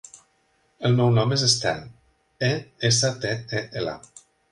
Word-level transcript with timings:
El 0.87 0.95
meu 0.99 1.11
nom 1.17 1.35
és 1.35 1.43
Estel: 1.47 1.83
e, 2.47 2.49
essa, 2.91 3.13
te, 3.27 3.35
e, 3.61 3.63
ela. 3.83 3.95